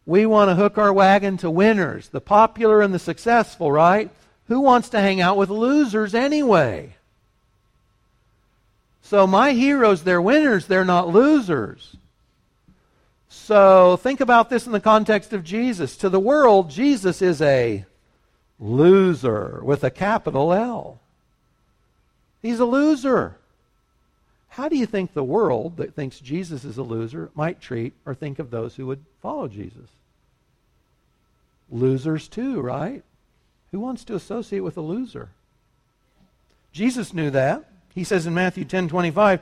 [0.05, 4.11] We want to hook our wagon to winners, the popular and the successful, right?
[4.48, 6.96] Who wants to hang out with losers anyway?
[9.02, 11.96] So my heroes, they're winners, they're not losers.
[13.28, 15.96] So think about this in the context of Jesus.
[15.98, 17.85] To the world, Jesus is a
[18.59, 21.00] loser with a capital L.
[22.40, 23.37] He's a loser.
[24.48, 28.14] How do you think the world that thinks Jesus is a loser might treat or
[28.14, 29.88] think of those who would follow Jesus?
[31.70, 33.02] Losers too, right?
[33.73, 35.31] Who wants to associate with a loser?
[36.73, 37.65] Jesus knew that.
[37.95, 39.41] He says in Matthew 10 25,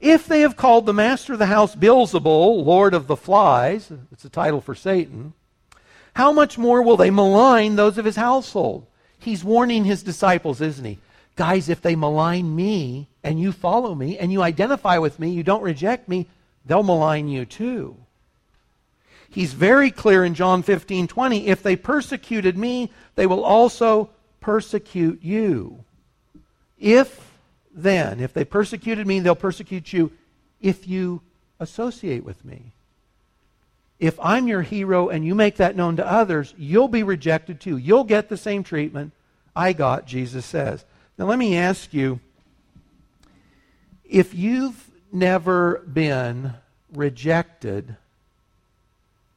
[0.00, 4.24] if they have called the master of the house Beelzebul, Lord of the flies, it's
[4.24, 5.34] a title for Satan,
[6.14, 8.86] how much more will they malign those of his household?
[9.18, 10.98] He's warning his disciples, isn't he?
[11.36, 15.42] Guys, if they malign me and you follow me and you identify with me, you
[15.42, 16.26] don't reject me,
[16.66, 17.96] they'll malign you too.
[19.32, 25.22] He's very clear in John 15 20 if they persecuted me, they will also persecute
[25.22, 25.84] you.
[26.78, 27.32] If
[27.74, 30.12] then, if they persecuted me, they'll persecute you
[30.60, 31.22] if you
[31.58, 32.72] associate with me.
[33.98, 37.78] If I'm your hero and you make that known to others, you'll be rejected too.
[37.78, 39.12] You'll get the same treatment
[39.56, 40.84] I got, Jesus says.
[41.16, 42.20] Now, let me ask you
[44.04, 46.52] if you've never been
[46.92, 47.96] rejected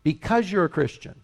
[0.06, 1.16] because you're a Christian,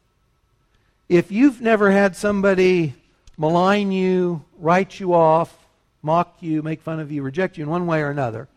[1.07, 2.95] if you've never had somebody
[3.37, 5.57] malign you, write you off,
[6.01, 8.49] mock you, make fun of you, reject you in one way or another,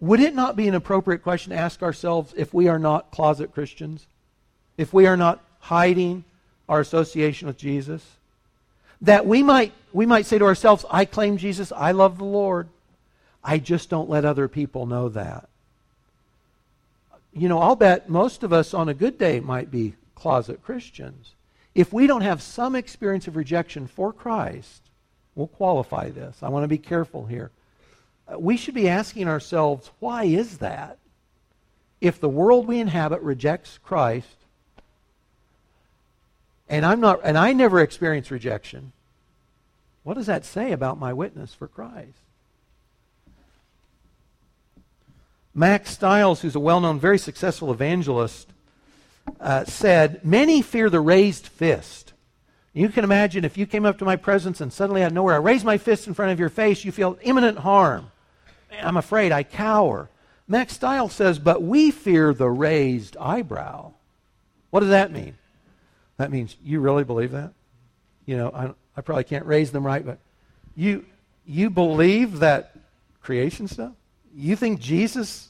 [0.00, 3.54] would it not be an appropriate question to ask ourselves if we are not closet
[3.54, 4.06] Christians?
[4.76, 6.24] If we are not hiding
[6.68, 8.04] our association with Jesus?
[9.04, 12.68] that we might, we might say to ourselves, I claim Jesus, I love the Lord.
[13.42, 15.48] I just don't let other people know that.
[17.34, 21.34] You know, I'll bet most of us on a good day might be closet Christians.
[21.74, 24.82] If we don't have some experience of rejection for Christ,
[25.34, 26.38] we'll qualify this.
[26.42, 27.50] I want to be careful here.
[28.28, 30.98] Uh, we should be asking ourselves, why is that?
[32.00, 34.36] If the world we inhabit rejects Christ,
[36.68, 38.92] and I'm not and I never experienced rejection.
[40.02, 42.23] What does that say about my witness for Christ?
[45.54, 48.48] Mack Stiles, who's a well-known, very successful evangelist,
[49.40, 52.12] uh, said, Many fear the raised fist.
[52.72, 55.34] You can imagine if you came up to my presence and suddenly out of nowhere
[55.34, 58.10] I raise my fist in front of your face, you feel imminent harm.
[58.82, 60.10] I'm afraid, I cower.
[60.48, 63.92] Mack Stiles says, But we fear the raised eyebrow.
[64.70, 65.38] What does that mean?
[66.16, 67.52] That means you really believe that?
[68.26, 70.18] You know, I, I probably can't raise them right, but
[70.74, 71.04] you,
[71.46, 72.76] you believe that
[73.22, 73.92] creation stuff?
[74.36, 75.48] You think Jesus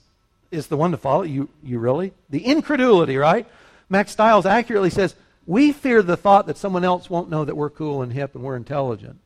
[0.51, 1.23] is the one to follow?
[1.23, 2.13] You, you really?
[2.31, 3.47] The incredulity, right?
[3.89, 5.15] Mack Stiles accurately says,
[5.47, 8.43] we fear the thought that someone else won't know that we're cool and hip and
[8.43, 9.19] we're intelligent.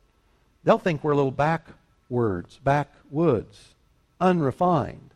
[0.63, 3.69] They'll think we're a little backwards, backwoods,
[4.19, 5.11] unrefined.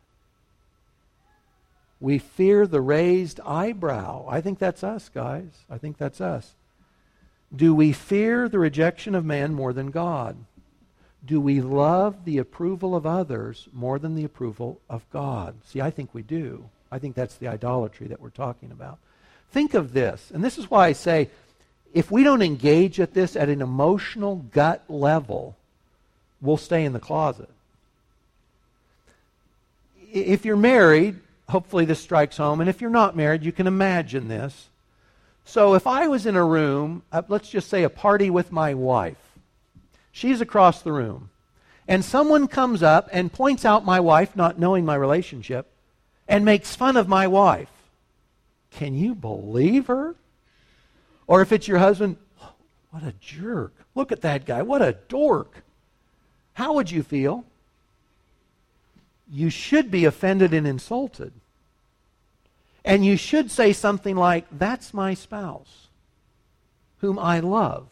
[2.00, 4.26] We fear the raised eyebrow.
[4.30, 5.66] I think that's us, guys.
[5.70, 6.54] I think that's us.
[7.56, 10.38] Do we fear the rejection of man more than God?
[11.26, 15.56] Do we love the approval of others more than the approval of God?
[15.66, 16.70] See, I think we do.
[16.92, 19.00] I think that's the idolatry that we're talking about.
[19.52, 21.30] Think of this, and this is why I say
[21.94, 25.56] if we don't engage at this at an emotional gut level,
[26.42, 27.50] we'll stay in the closet.
[30.12, 34.28] If you're married, hopefully this strikes home, and if you're not married, you can imagine
[34.28, 34.70] this.
[35.46, 38.74] So if I was in a room, uh, let's just say a party with my
[38.74, 39.18] wife,
[40.14, 41.30] she's across the room,
[41.86, 45.68] and someone comes up and points out my wife, not knowing my relationship,
[46.30, 47.68] and makes fun of my wife.
[48.72, 50.16] Can you believe her?
[51.28, 52.16] Or if it's your husband,
[52.92, 53.74] what a jerk.
[53.96, 54.62] Look at that guy.
[54.62, 55.64] What a dork.
[56.54, 57.44] How would you feel?
[59.30, 61.34] You should be offended and insulted.
[62.86, 65.88] And you should say something like, That's my spouse,
[67.00, 67.88] whom I love.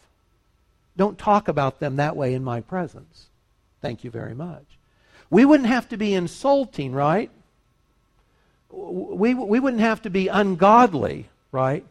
[0.96, 3.26] Don't talk about them that way in my presence.
[3.80, 4.64] Thank you very much.
[5.30, 7.30] We wouldn't have to be insulting, right?
[8.70, 11.84] We, we wouldn't have to be ungodly, right?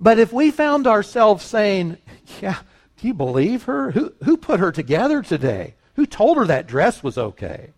[0.00, 1.98] But if we found ourselves saying,
[2.40, 2.58] Yeah,
[2.98, 3.90] do you believe her?
[3.90, 5.74] Who, who put her together today?
[5.96, 7.70] Who told her that dress was okay?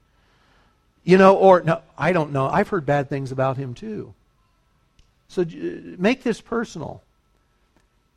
[1.02, 2.46] You know, or, no, I don't know.
[2.48, 4.14] I've heard bad things about him too.
[5.28, 5.44] So
[5.98, 7.02] make this personal.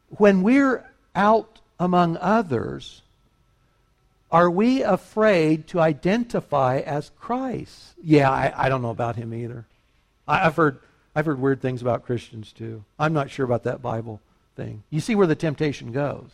[0.10, 3.02] When we're out among others,
[4.32, 7.94] are we afraid to identify as Christ?
[8.04, 9.66] Yeah, I, I don't know about him either.
[10.28, 10.80] I, have heard,
[11.16, 12.84] I've heard weird things about Christians too.
[13.00, 14.20] I'm not sure about that Bible
[14.56, 14.84] thing.
[14.90, 16.30] You see where the temptation goes.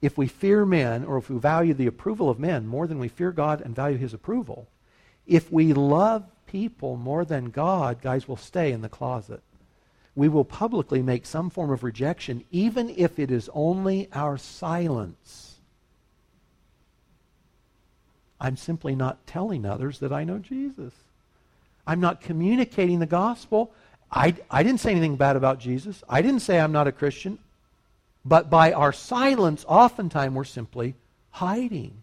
[0.00, 3.08] If we fear men, or if we value the approval of men more than we
[3.08, 4.68] fear God and value his approval,
[5.26, 9.42] if we love people more than God, guys, will stay in the closet
[10.16, 15.56] we will publicly make some form of rejection, even if it is only our silence.
[18.40, 20.92] I'm simply not telling others that I know Jesus.
[21.86, 23.72] I'm not communicating the gospel.
[24.10, 26.02] I, I didn't say anything bad about Jesus.
[26.08, 27.38] I didn't say I'm not a Christian.
[28.24, 30.94] But by our silence, oftentimes we're simply
[31.30, 32.02] hiding.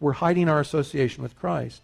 [0.00, 1.82] We're hiding our association with Christ.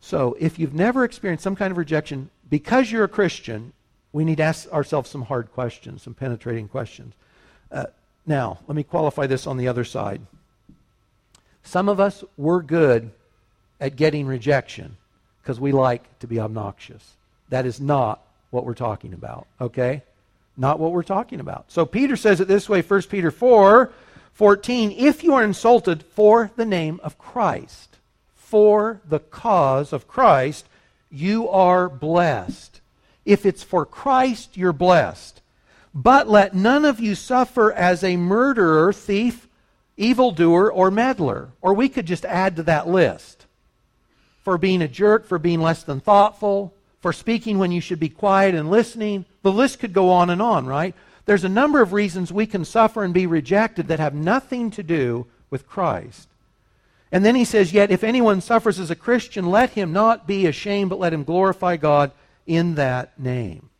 [0.00, 3.72] So if you've never experienced some kind of rejection because you're a Christian,
[4.12, 7.14] we need to ask ourselves some hard questions, some penetrating questions.
[7.70, 7.86] Uh,
[8.26, 10.20] now, let me qualify this on the other side.
[11.62, 13.10] Some of us, we're good
[13.80, 14.96] at getting rejection
[15.42, 17.16] because we like to be obnoxious.
[17.48, 20.02] That is not what we're talking about, okay?
[20.56, 21.66] Not what we're talking about.
[21.68, 23.92] So Peter says it this way 1 Peter 4
[24.32, 24.92] 14.
[24.92, 27.96] If you are insulted for the name of Christ,
[28.36, 30.66] for the cause of Christ,
[31.10, 32.77] you are blessed.
[33.28, 35.42] If it's for Christ, you're blessed.
[35.94, 39.46] But let none of you suffer as a murderer, thief,
[39.98, 41.50] evildoer, or meddler.
[41.60, 43.44] Or we could just add to that list
[44.44, 48.08] for being a jerk, for being less than thoughtful, for speaking when you should be
[48.08, 49.26] quiet and listening.
[49.42, 50.94] The list could go on and on, right?
[51.26, 54.82] There's a number of reasons we can suffer and be rejected that have nothing to
[54.82, 56.28] do with Christ.
[57.12, 60.46] And then he says, Yet if anyone suffers as a Christian, let him not be
[60.46, 62.10] ashamed, but let him glorify God
[62.48, 63.70] in that name.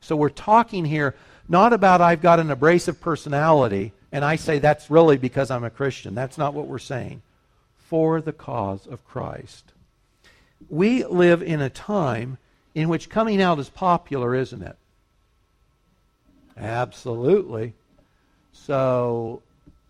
[0.00, 1.14] So we're talking here
[1.48, 5.70] not about I've got an abrasive personality and I say that's really because I'm a
[5.70, 6.14] Christian.
[6.14, 7.20] That's not what we're saying.
[7.76, 9.72] For the cause of Christ.
[10.70, 12.38] We live in a time
[12.74, 14.76] in which coming out is popular, isn't it?
[16.56, 17.74] Absolutely.
[18.52, 19.42] So,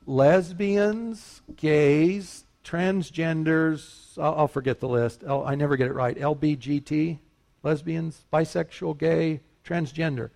[0.07, 5.25] lesbians, gays, transgenders, I'll, I'll forget the list.
[5.27, 6.17] I never get it right.
[6.17, 7.19] LBGT,
[7.63, 10.31] lesbians, bisexual, gay, transgender.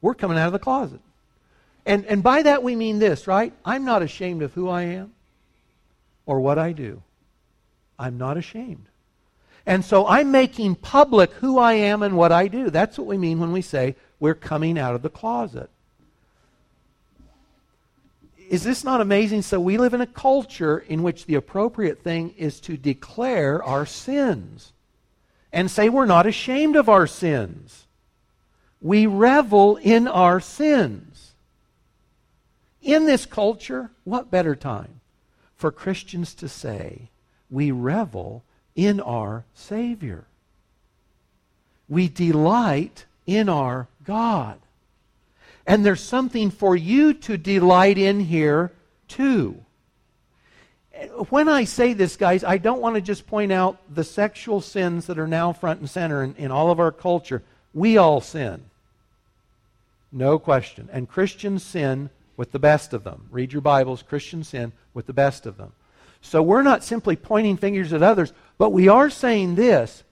[0.00, 1.00] We're coming out of the closet.
[1.84, 3.52] And, and by that we mean this, right?
[3.64, 5.12] I'm not ashamed of who I am
[6.26, 7.02] or what I do.
[7.98, 8.86] I'm not ashamed.
[9.66, 12.70] And so I'm making public who I am and what I do.
[12.70, 15.70] That's what we mean when we say we're coming out of the closet.
[18.48, 19.42] Is this not amazing?
[19.42, 23.84] So, we live in a culture in which the appropriate thing is to declare our
[23.84, 24.72] sins
[25.52, 27.86] and say we're not ashamed of our sins.
[28.80, 31.32] We revel in our sins.
[32.82, 35.00] In this culture, what better time
[35.56, 37.10] for Christians to say
[37.50, 38.44] we revel
[38.76, 40.24] in our Savior?
[41.88, 44.58] We delight in our God.
[45.66, 48.72] And there's something for you to delight in here,
[49.06, 49.62] too.
[51.30, 55.06] When I say this, guys, I don't want to just point out the sexual sins
[55.06, 57.42] that are now front and center in, in all of our culture.
[57.72, 58.64] We all sin.
[60.10, 60.88] No question.
[60.92, 63.28] And Christians sin with the best of them.
[63.30, 65.72] Read your Bibles, Christians sin with the best of them.
[66.20, 70.02] So we're not simply pointing fingers at others, but we are saying this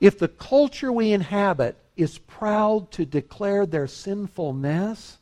[0.00, 5.18] if the culture we inhabit is proud to declare their sinfulness,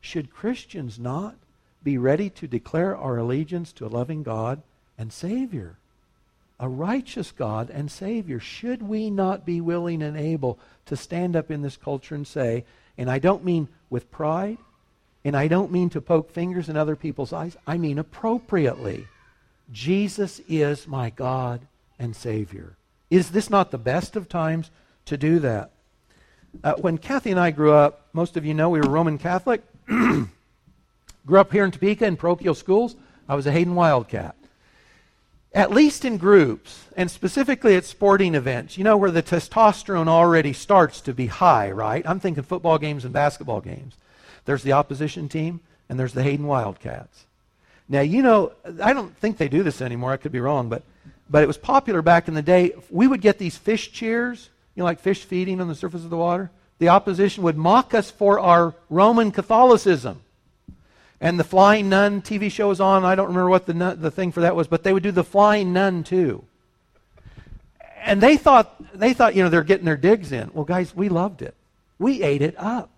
[0.00, 1.34] should Christians not
[1.82, 4.62] be ready to declare our allegiance to a loving God
[4.96, 5.76] and Savior?
[6.60, 8.40] A righteous God and Savior.
[8.40, 12.64] Should we not be willing and able to stand up in this culture and say,
[12.96, 14.58] and I don't mean with pride,
[15.24, 19.06] and I don't mean to poke fingers in other people's eyes, I mean appropriately.
[19.70, 21.60] Jesus is my God
[21.98, 22.76] and Savior.
[23.10, 24.70] Is this not the best of times
[25.06, 25.70] to do that?
[26.64, 29.62] Uh, when Kathy and I grew up, most of you know we were Roman Catholic.
[31.26, 32.96] grew up here in Topeka in parochial schools.
[33.28, 34.34] I was a Hayden Wildcat.
[35.54, 40.52] At least in groups, and specifically at sporting events, you know, where the testosterone already
[40.52, 42.06] starts to be high, right?
[42.06, 43.94] I'm thinking football games and basketball games.
[44.44, 47.24] There's the opposition team, and there's the Hayden Wildcats.
[47.88, 48.52] Now, you know,
[48.82, 50.12] I don't think they do this anymore.
[50.12, 50.82] I could be wrong, but
[51.30, 52.72] but it was popular back in the day.
[52.90, 56.10] We would get these fish cheers, you know, like fish feeding on the surface of
[56.10, 56.50] the water.
[56.78, 60.22] The opposition would mock us for our Roman Catholicism.
[61.20, 63.04] And the Flying Nun TV show was on.
[63.04, 65.10] I don't remember what the, nun, the thing for that was, but they would do
[65.10, 66.44] the Flying Nun too.
[68.02, 70.50] And they thought, they thought, you know, they're getting their digs in.
[70.54, 71.54] Well, guys, we loved it.
[71.98, 72.90] We ate it up.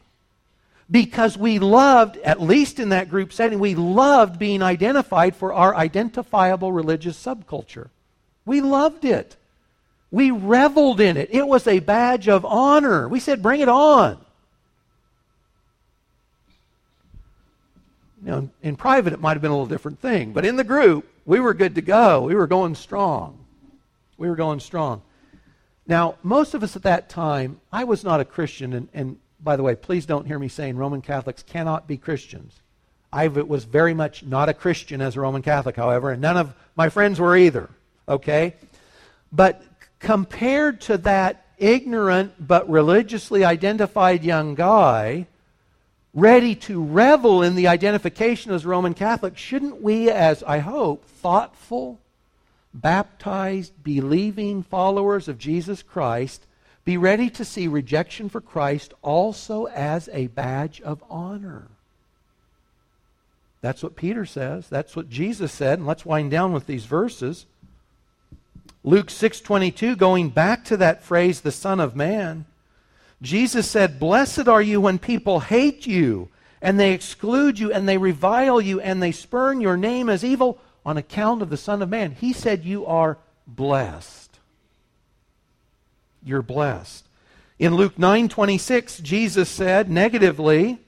[0.90, 5.74] Because we loved, at least in that group setting, we loved being identified for our
[5.74, 7.88] identifiable religious subculture.
[8.44, 9.36] We loved it.
[10.10, 11.28] We reveled in it.
[11.32, 13.08] It was a badge of honor.
[13.08, 14.18] We said, bring it on.
[18.22, 20.64] You know, in private, it might have been a little different thing, but in the
[20.64, 22.22] group, we were good to go.
[22.22, 23.44] We were going strong.
[24.18, 25.02] We were going strong.
[25.86, 29.56] Now, most of us at that time, I was not a Christian, and, and by
[29.56, 32.60] the way, please don't hear me saying Roman Catholics cannot be Christians.
[33.12, 36.54] I was very much not a Christian as a Roman Catholic, however, and none of
[36.76, 37.70] my friends were either.
[38.08, 38.54] Okay?
[39.32, 39.62] But
[39.98, 45.26] compared to that ignorant but religiously identified young guy,
[46.12, 52.00] ready to revel in the identification as Roman Catholic, shouldn't we, as I hope, thoughtful,
[52.74, 56.46] baptized, believing followers of Jesus Christ,
[56.84, 61.68] be ready to see rejection for Christ also as a badge of honor?
[63.60, 64.68] That's what Peter says.
[64.68, 65.78] That's what Jesus said.
[65.78, 67.46] And let's wind down with these verses.
[68.82, 72.46] Luke 6:22 going back to that phrase the son of man.
[73.22, 76.28] Jesus said, "Blessed are you when people hate you
[76.62, 80.58] and they exclude you and they revile you and they spurn your name as evil
[80.86, 84.38] on account of the son of man." He said you are blessed.
[86.24, 87.04] You're blessed.
[87.58, 90.78] In Luke 9:26, Jesus said negatively,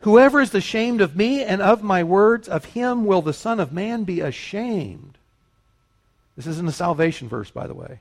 [0.00, 3.72] "Whoever is ashamed of me and of my words, of him will the son of
[3.72, 5.18] man be ashamed."
[6.36, 8.00] This isn't a salvation verse, by the way.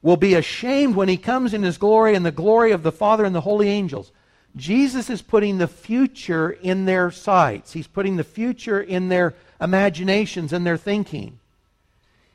[0.00, 3.24] Will be ashamed when he comes in his glory and the glory of the Father
[3.24, 4.12] and the holy angels.
[4.56, 7.72] Jesus is putting the future in their sights.
[7.72, 11.38] He's putting the future in their imaginations and their thinking.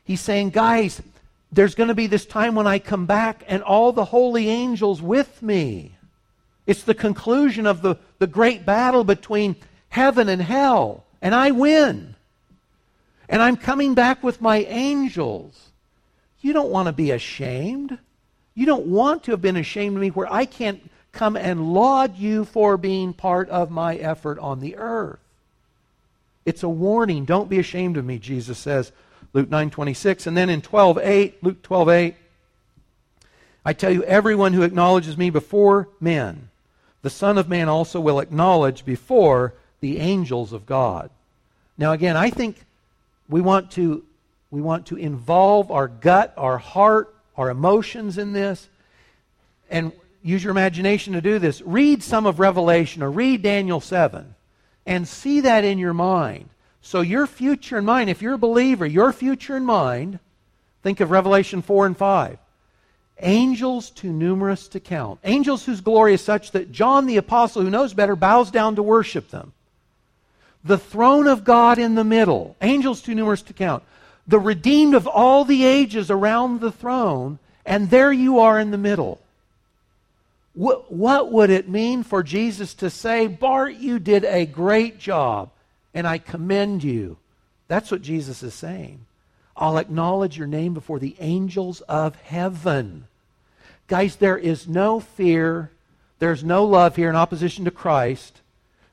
[0.04, 1.00] He's saying, guys,
[1.50, 5.00] there's going to be this time when I come back and all the holy angels
[5.00, 5.96] with me.
[6.66, 9.56] It's the conclusion of the, the great battle between
[9.88, 12.16] heaven and hell, and I win.
[13.28, 15.70] And I'm coming back with my angels.
[16.44, 17.98] You don't want to be ashamed.
[18.54, 22.18] You don't want to have been ashamed of me where I can't come and laud
[22.18, 25.20] you for being part of my effort on the earth.
[26.44, 27.24] It's a warning.
[27.24, 28.92] Don't be ashamed of me, Jesus says,
[29.32, 30.26] Luke 9:26.
[30.26, 32.14] And then in 12:8, Luke 12:8,
[33.64, 36.50] I tell you everyone who acknowledges me before men,
[37.00, 41.08] the Son of Man also will acknowledge before the angels of God.
[41.78, 42.66] Now again, I think
[43.30, 44.04] we want to,
[44.54, 48.68] we want to involve our gut, our heart, our emotions in this.
[49.68, 49.90] And
[50.22, 54.34] use your imagination to do this, read some of Revelation or read Daniel 7
[54.86, 56.50] and see that in your mind.
[56.82, 60.20] So, your future in mind, if you're a believer, your future in mind,
[60.82, 62.38] think of Revelation 4 and 5.
[63.20, 65.18] Angels too numerous to count.
[65.24, 68.82] Angels whose glory is such that John the Apostle, who knows better, bows down to
[68.82, 69.52] worship them.
[70.62, 72.56] The throne of God in the middle.
[72.60, 73.82] Angels too numerous to count.
[74.26, 78.78] The redeemed of all the ages around the throne, and there you are in the
[78.78, 79.20] middle.
[80.54, 85.50] What, what would it mean for Jesus to say, Bart, you did a great job,
[85.92, 87.16] and I commend you?
[87.68, 89.04] That's what Jesus is saying.
[89.56, 93.06] I'll acknowledge your name before the angels of heaven.
[93.88, 95.70] Guys, there is no fear,
[96.18, 98.40] there's no love here in opposition to Christ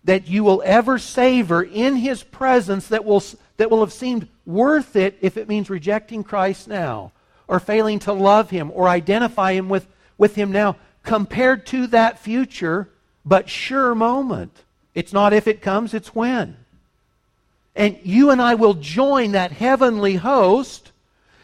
[0.04, 3.24] that you will ever savor in his presence that will,
[3.58, 7.12] that will have seemed worth it if it means rejecting Christ now
[7.48, 9.88] or failing to love him or identify him with,
[10.18, 12.90] with him now compared to that future
[13.26, 14.64] but sure moment.
[14.94, 16.58] It's not if it comes, it's when.
[17.76, 20.92] And you and I will join that heavenly host.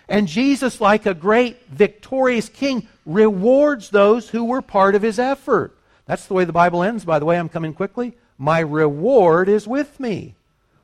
[0.09, 5.77] And Jesus, like a great victorious king, rewards those who were part of his effort.
[6.05, 7.37] That's the way the Bible ends, by the way.
[7.37, 8.15] I'm coming quickly.
[8.37, 10.35] My reward is with me.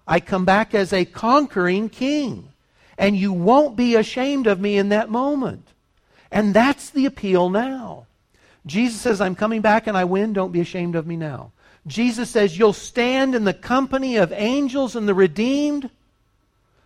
[0.07, 2.49] I come back as a conquering king.
[2.97, 5.67] And you won't be ashamed of me in that moment.
[6.31, 8.05] And that's the appeal now.
[8.65, 10.33] Jesus says, I'm coming back and I win.
[10.33, 11.51] Don't be ashamed of me now.
[11.85, 15.89] Jesus says, You'll stand in the company of angels and the redeemed.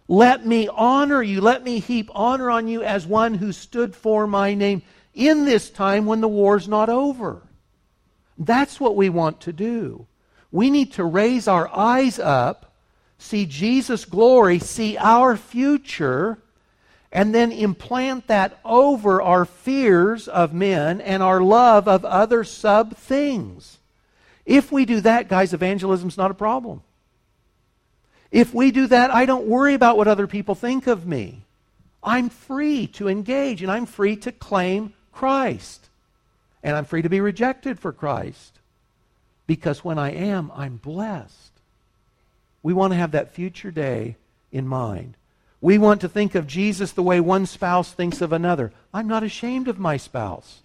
[0.08, 1.42] Let me honor you.
[1.42, 4.82] Let me heap honor on you as one who stood for my name
[5.14, 7.42] in this time when the war's not over.
[8.38, 10.08] That's what we want to do.
[10.52, 12.67] We need to raise our eyes up,
[13.18, 16.38] see Jesus' glory, see our future,
[17.12, 22.96] and then implant that over our fears of men and our love of other sub
[22.96, 23.78] things.
[24.46, 26.82] If we do that, guys, evangelism's not a problem.
[28.32, 31.44] If we do that, I don't worry about what other people think of me.
[32.04, 35.90] I'm free to engage and I'm free to claim Christ.
[36.64, 38.60] And I'm free to be rejected for Christ.
[39.46, 41.57] Because when I am, I'm blessed.
[42.68, 44.18] We want to have that future day
[44.52, 45.14] in mind.
[45.62, 48.74] We want to think of Jesus the way one spouse thinks of another.
[48.94, 50.60] I'm not ashamed of my spouse.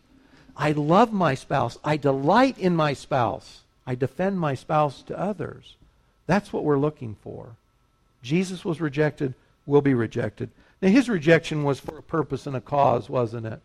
[0.57, 1.79] I love my spouse.
[1.85, 3.61] I delight in my spouse.
[3.87, 5.77] I defend my spouse to others.
[6.27, 7.51] That's what we're looking for.
[8.21, 9.35] Jesus was rejected,
[9.65, 10.51] will be rejected.
[10.81, 13.61] Now, his rejection was for a purpose and a cause, wasn't it?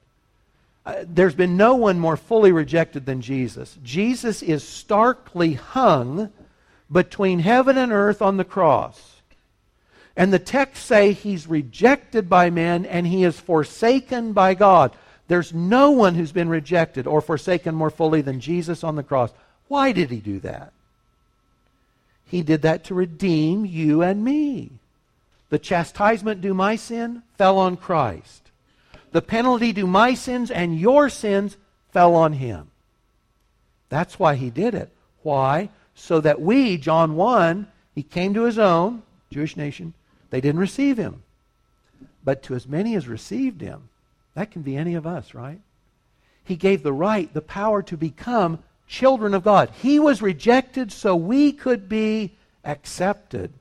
[0.85, 3.79] Uh, there's been no one more fully rejected than Jesus.
[3.83, 6.31] Jesus is starkly hung
[6.91, 9.21] between heaven and earth on the cross.
[10.15, 14.95] And the texts say he's rejected by men and he is forsaken by God.
[15.27, 19.31] There's no one who's been rejected or forsaken more fully than Jesus on the cross.
[19.67, 20.71] Why did he do that?
[22.25, 24.71] He did that to redeem you and me.
[25.49, 28.49] The chastisement due my sin fell on Christ.
[29.11, 31.57] The penalty due my sins and your sins
[31.91, 32.69] fell on him.
[33.89, 34.91] That's why he did it.
[35.23, 35.69] Why?
[35.99, 39.95] So that we, John 1, he came to his own, Jewish nation,
[40.29, 41.23] they didn't receive him.
[42.23, 43.89] But to as many as received him,
[44.35, 45.59] that can be any of us, right?
[46.43, 49.71] He gave the right, the power to become children of God.
[49.81, 53.51] He was rejected so we could be accepted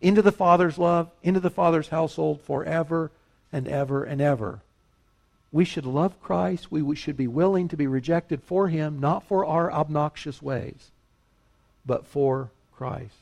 [0.00, 3.12] into the Father's love, into the Father's household forever
[3.52, 4.60] and ever and ever.
[5.52, 6.72] We should love Christ.
[6.72, 10.90] We should be willing to be rejected for Him, not for our obnoxious ways,
[11.88, 13.16] but for Christ.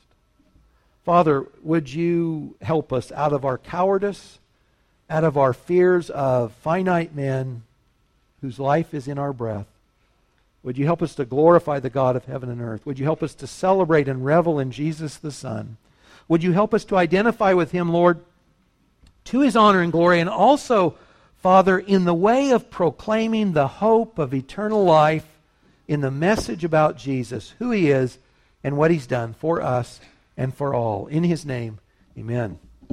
[1.03, 4.37] Father, would you help us out of our cowardice,
[5.09, 7.63] out of our fears of finite men
[8.41, 9.67] whose life is in our breath?
[10.63, 12.85] Would you help us to glorify the God of heaven and earth?
[12.85, 15.77] Would you help us to celebrate and revel in Jesus the Son?
[16.27, 18.19] Would you help us to identify with him, Lord,
[19.25, 20.95] to his honor and glory, and also,
[21.37, 25.25] Father, in the way of proclaiming the hope of eternal life
[25.87, 28.17] in the message about Jesus, who he is,
[28.63, 29.99] and what he's done for us
[30.35, 31.07] and for all.
[31.07, 31.79] In his name,
[32.17, 32.59] amen.